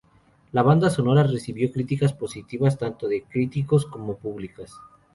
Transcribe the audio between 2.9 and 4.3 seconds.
de críticos como